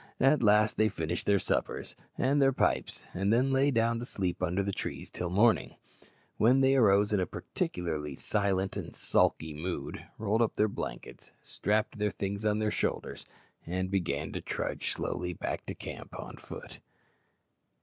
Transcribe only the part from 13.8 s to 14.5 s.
began to